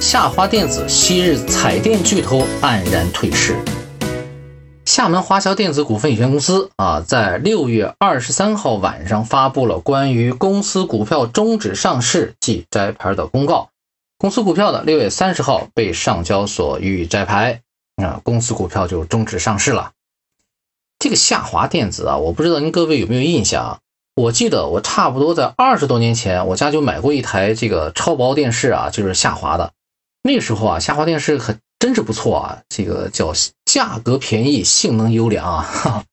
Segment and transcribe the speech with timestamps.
[0.00, 3.56] 夏华电子昔日彩电巨头黯然退市。
[4.84, 13.70] 厦门华侨电子股份有限公司啊，在六月二十三号晚上发布了关于公司股票终止上市即摘牌的公告。
[14.18, 17.60] 公司股票的六月三十号被上交所予以摘牌，
[17.96, 19.90] 啊，公司股票就终止上市了。
[21.00, 23.78] 这个夏华电子啊，我不知道您各位有没有印象啊？
[24.14, 29.72] 我记得我差不多在二十多年前，我家就买过一台这个超薄电视啊，就是夏华的。
[30.22, 33.32] 那时候啊，夏华电视可真是不错啊，这个叫
[33.64, 35.62] 价格便宜，性能优良啊。
[35.62, 36.04] 哈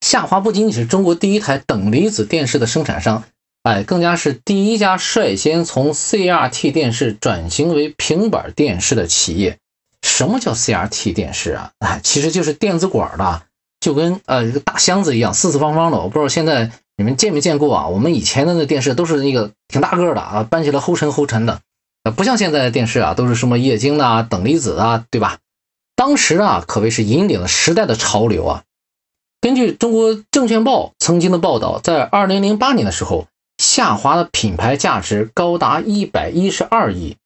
[0.00, 3.24] 夏华不仅仅是中国第一台等离子电视的生产商，
[3.62, 9.58] 哎，更加是第一家率先从 CRT 电视转型为平板电视的企业。
[10.02, 11.70] 什么叫 CRT 电视啊？
[11.78, 13.42] 哎，其实就是电子管的，
[13.80, 15.98] 就跟呃一个大箱子一样，四四方方的。
[15.98, 16.70] 我不知道现在。
[16.98, 17.88] 你们见没见过啊？
[17.88, 21.60] 我们以前的那电视都是那个挺大个的啊，搬起来齁沉齁沉的，
[22.10, 25.38] 不像现在的电视啊，都是什么液晶的、等离子啊，对吧？
[25.94, 28.64] 当时啊，可谓是引领了时代的潮流啊。
[29.40, 33.26] 根据中国证券报曾经的报道，在二零零八年的时候，
[33.58, 37.16] 夏华的品牌价值高达一百一十二亿。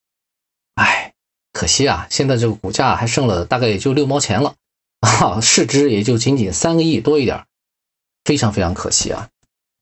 [0.74, 1.14] 哎，
[1.52, 4.54] 可惜啊，现在这个股价还剩了大概也就六毛钱了
[5.00, 7.44] 啊，市值也就仅仅三个亿多一点，
[8.24, 9.28] 非常非常可惜啊。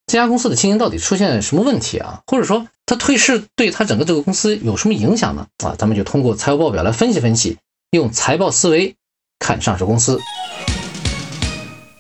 [0.07, 2.23] 这家公司的经营到底出现什么问题啊？
[2.27, 5.47] 或者说它退市对它整个这个公司有什么影响呢？
[5.65, 7.57] 啊，咱们就通过财务报表来分析分析，
[7.93, 8.95] 用财报思维
[9.39, 10.21] 看上市公司。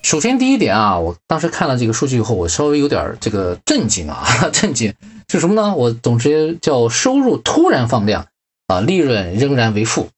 [0.02, 4.92] 首先第一点啊，我当时看了这个数据以后，我稍微有点这个震惊啊， 震惊
[5.28, 5.74] 是什么呢？
[5.74, 8.26] 我总之叫收入突然放量
[8.66, 10.08] 啊，利润仍然为负。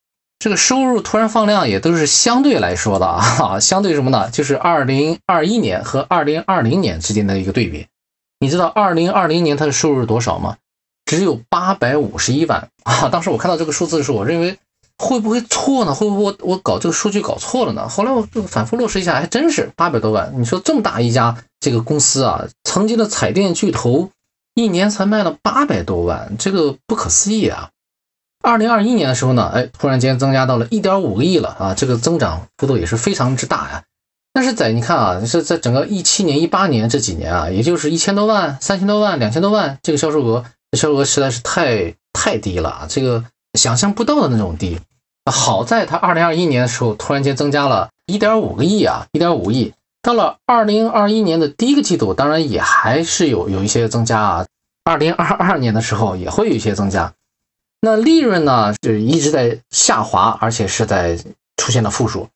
[0.40, 4.28] 这个收入突然放量也都是相对来说的啊， 相对什么呢？
[4.30, 7.86] 就是二零二一年和二零二零年之间的一个对比。
[8.38, 10.56] 你知道二零二零年它的收入是多少吗？
[11.04, 13.08] 只有八百五十一万啊！
[13.08, 14.58] 当时我看到这个数字的时候，我认为
[14.98, 15.94] 会不会错呢？
[15.94, 17.88] 会不会我我搞这个数据搞错了呢？
[17.88, 20.32] 后来我就反复落实一下，还真是八百多万。
[20.36, 24.10] 你说这么大一家这个公司啊，曾经的彩电巨头，
[24.54, 27.70] 一年才卖了八百多万，这个不可思议啊！
[28.42, 33.84] 二零二一年的时候呢，哎，突然间增加到了一点五个亿了啊，这个增长幅度也是非常之大呀。
[34.36, 43.24] 但是在你看啊，是在整个一七年、一八年这几年啊，也就是一千多万、三千多万、两千多万，这个销售额，销售额实在是太太低了啊，这个
[43.54, 44.78] 想象不到的那种低。
[45.32, 49.72] 好在它二零二一年的时候突然间增加了一点五个亿啊，一点五亿。
[50.02, 54.46] 到了二零二一年的第一个季度，当然也还是有有一些增加啊。
[54.84, 57.14] 二零二二年的时候也会有一些增加。
[57.80, 61.16] 那利润呢，是一直在下滑，而且是在
[61.56, 62.28] 出现了负数。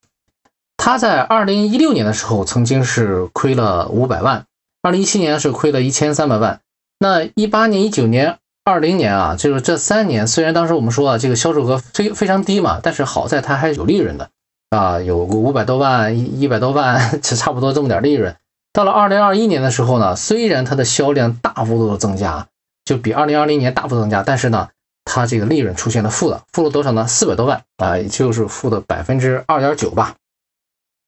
[0.82, 4.46] 他在二零一六年的时候曾经是亏了五百万，
[4.80, 6.60] 二零一七年是亏了一千三百万。
[6.98, 14.30] 那一八年、一九年、二零年啊，就是这三年，虽然当时我们说啊，这个销售额非非常低嘛，但是好在它还是有利润的
[14.70, 18.34] 啊，有个五百多万、一一百多万， 就差不多这么点利润。
[18.72, 22.46] 到了二零二一年的时候呢，虽然它的销量大幅度的增加，
[22.86, 24.70] 就比二零二零年大幅增加，但是呢。
[25.02, 27.04] 它这个利润出现了负的，负了多少呢？
[27.06, 30.14] 四百多万啊，也就是负的百分之二点九吧。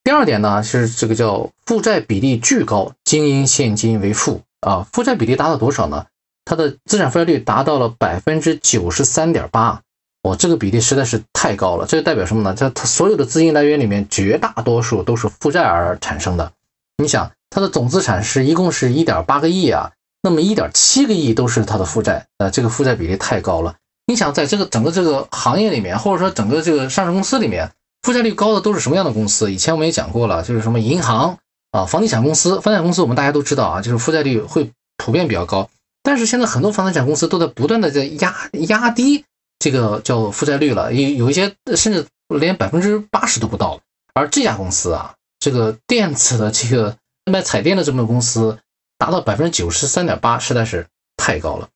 [0.05, 4.87] 第二点呢是这个叫负债比例巨高，经营现金为负啊。
[4.93, 6.07] 负债比例达到多少呢？
[6.45, 9.81] 它的资产负债率达到了百分之九十三点八，
[10.23, 11.87] 哇，这个比例实在是太高了。
[11.87, 12.53] 这就代表什么呢？
[12.59, 16.53] 它它所有的资金来源里面，绝大多数都是负债而产生的。
[16.99, 23.77] 你想，它的总资产是一共是一点八个亿啊，那么一点七个亿都是它的负债，呃，这个负债比例太高了。
[24.09, 27.71] 你想在这个整个这个行业里面，或者说整个这个上市公司里面，
[28.03, 29.53] 负债率高的都是什么样的公司？
[29.53, 31.39] 以前我们也讲过了，就是什么银行
[31.71, 32.61] 啊、房地产公司。
[32.61, 35.71] 房地产公司我们大家都知道啊，就是负债率会普遍比较高。
[36.03, 39.25] 但是现在很多房地产公司都在不断的在压压低
[39.61, 43.81] 这个叫负债率了，有有一些甚至连百分之八十都不到。
[44.15, 46.97] 而这家公司啊，这个电子的这个
[47.31, 48.59] 卖彩电的这么个公司，
[48.99, 51.69] 达到百分之九十三点八，实在是太高了。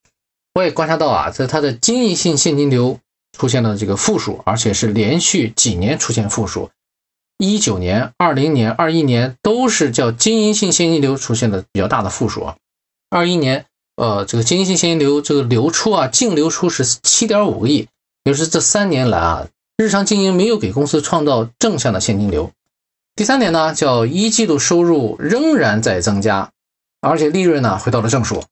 [0.54, 2.98] 我也观察到啊，在它的经营性现金流
[3.36, 6.70] 出现了这个负数，而且是连续几年出现负数。
[7.38, 12.56] 一九年、二零年、二一年都是叫经营性现金流出现的比较大的负数啊。
[13.10, 13.66] 二一年，
[13.96, 17.86] 呃，这个经营性现金流这个流出啊，净流出是七点五个亿，
[18.24, 19.46] 也就是这三年来啊，
[19.76, 22.50] 日常经营没有给公司创造正向的现金流。
[23.14, 26.50] 第三点呢，叫一季度收入仍然在增加，
[27.02, 28.42] 而且利润呢回到了正数。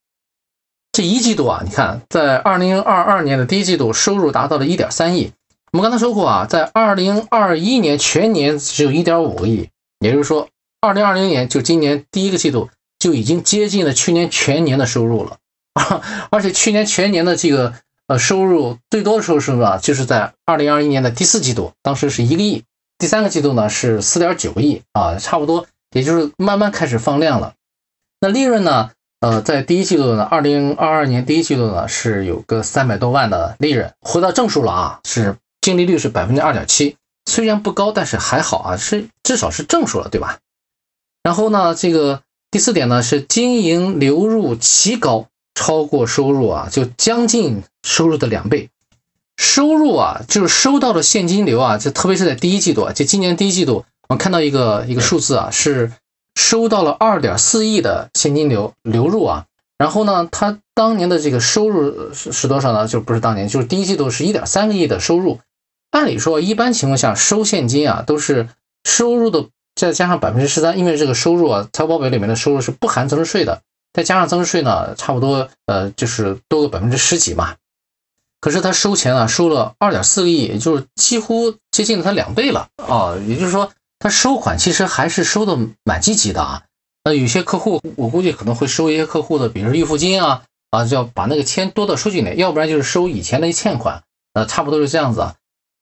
[0.94, 5.32] 这一季度啊，你看，在二零二二年的第一季度，收入达到了一点三亿。
[5.73, 9.69] 我们刚才说过啊，在二零二一年全年只有一点五个亿，
[9.99, 10.49] 也就是说，
[10.81, 15.38] 二零二零年就今年第一个季度就已经接近了去年全年的收入了。
[16.31, 17.75] 而且去年全年的这个
[18.06, 22.62] 呃收入最多的时候是呢，就是在二零二一年的第四季度，当时是一个亿，
[22.99, 27.55] 第三个季度呢是四点九个亿啊，差不多，也就是慢慢开始放量了。
[28.20, 28.93] 那利润呢？
[29.24, 40.40] 呃，在第一季度呢，二零二二年第一季度呢是有个三百多万的利润，回到正数了啊，是净利率是百分之二点七，虽然不高，但是还好啊，是至少是正数了，对吧？
[41.22, 48.68] 然后呢，这个第四点呢是经营流入奇高，超过收入啊，就将近收入的两倍。
[49.38, 55.92] 收入啊，就是收到的现金流啊，就特别是在第一季度啊，就今年第一季度，我看到一个一个数字啊是。
[56.34, 59.46] 收到了二点四亿的现金流流入啊，
[59.78, 62.88] 然后呢，他当年的这个收入是是多少呢？
[62.88, 65.40] 就不是当年，就是第一季度是一点三个亿的收入。
[65.90, 68.48] 按理说，一般情况下收现金啊，都是
[68.82, 69.46] 收入的
[69.76, 77.54] 再加上百分之十三，因为这个收入啊，财务报表里面的收入是不含增值税的，再加上增值税呢，差不多呃就是多个百分之十几嘛。
[78.40, 83.70] 可是他收钱啊，收了二点四个亿，也就是几乎接近了他两倍了啊，也就是说。
[84.04, 86.64] 他收款其实还是收的蛮积极的啊，
[87.04, 94.02] 那有些客户我估计可能会收一些客户的，比如说预付金啊，啊就要把那个钱多的收进来，要不然就是收以前的欠款，
[94.34, 95.34] 呃差不多是这样子啊。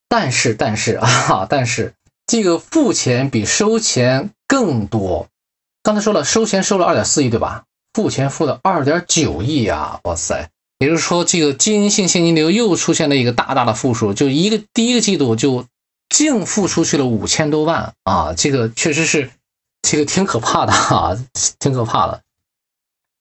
[0.07, 5.27] 但是但是 啊，但是这个付钱比收钱更多。
[5.81, 7.65] 刚才说了，收钱收了二点四亿对吧？
[7.93, 10.49] 付钱付了二点九亿啊，哇塞！
[10.79, 15.65] 也就是说这个经营性现金流又出现了一个大大的负数，就一个第一个季度就。
[16.13, 19.31] 净付出去了五千多万啊，这个确实是，
[19.81, 21.17] 这个挺可怕的啊，
[21.57, 22.21] 挺可怕的。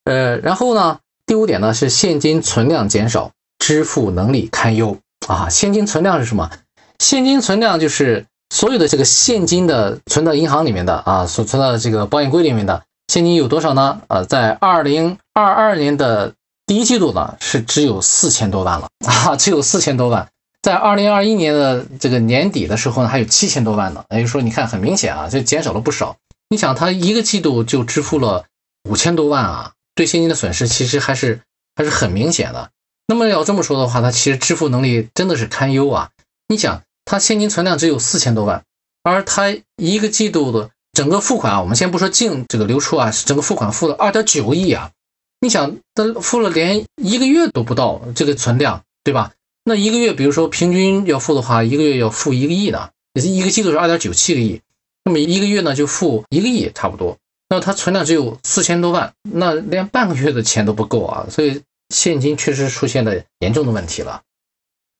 [0.04, 5.48] 呃，然后呢，第五点呢是现金存量减少，支付能力堪忧啊。
[5.48, 6.50] 现金存量是什么？
[6.98, 14.02] 现金存量就是所有的这个现金的存到银行里面的啊，所存到这个保险柜里面的现金有多少呢？
[14.08, 16.34] 呃，在二零二二年的
[16.66, 20.28] 第一季度呢是只有四千多万了啊，只有四千多万。
[20.62, 24.04] 在二零二一年的这个年底的时候呢，还有七千多万呢。
[24.10, 26.16] 也就是说，你看很明显啊，就减少了不少。
[26.48, 28.44] 你想，他一个季度就支付了
[28.88, 31.40] 五千多万啊，对现金的损失其实还是
[31.74, 32.70] 还是很明显的。
[33.08, 36.10] 那么要这么说的话，他其实支付能力真的是堪忧啊。
[36.46, 38.62] 你想，他现金存量只有四千多万，
[39.02, 44.92] 而他一个季度的整个付款啊，我们先不说净这个流出啊，整个付款付了二点九亿啊。
[45.40, 49.32] 你想，他付了连一个月都不到这个存量，对吧？
[49.64, 54.60] 那一个月，比如说平均要付的话，一个月要付一个亿呢，也是一个季度是二点九七个亿，
[55.04, 57.16] 那么一个月呢就付一个亿差不多。
[57.48, 64.22] 那他存量只有四千多万，那连半个月的钱都不够啊，所以现金确实出现了严重的问题了。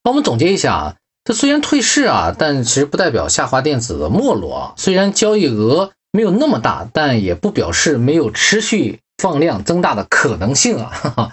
[0.05, 4.75] 那我们总结一下啊，这虽然退市啊，但其实不代表下滑电子的没落啊。
[4.76, 10.91] 虽然交易额没有那么大，但也不表示没有持续放量增大的可能性啊。
[10.93, 11.32] 哈哈。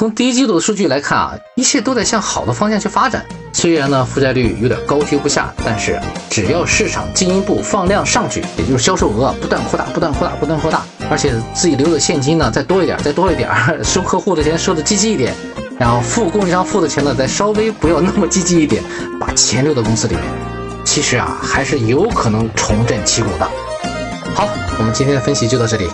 [0.00, 3.22] 从第一季度的数据来看啊，一切都在向好的方向去发展。
[3.52, 6.00] 虽然呢负债率有点高居不下，但是
[6.30, 10.80] 只要市场进一步放量上去，也就是销售额不断扩大、不断扩大、不断扩大，
[11.10, 13.50] 而且自己留的现金呢再多一点、再多一点，
[13.84, 15.34] 收客户的钱收的积极一点，
[15.78, 18.82] 然后付供应商付的钱呢再稍微不要那么积极一点，
[19.20, 20.24] 把钱留到公司里面，
[20.82, 23.46] 其实啊还是有可能重振旗鼓的。
[24.34, 24.48] 好，
[24.78, 25.86] 我们今天的分析就到这里。